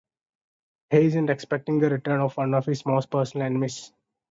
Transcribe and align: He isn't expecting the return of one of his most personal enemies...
He 0.89 0.97
isn't 1.05 1.29
expecting 1.29 1.77
the 1.77 1.91
return 1.91 2.21
of 2.21 2.35
one 2.35 2.55
of 2.55 2.65
his 2.65 2.87
most 2.87 3.11
personal 3.11 3.45
enemies... 3.45 3.93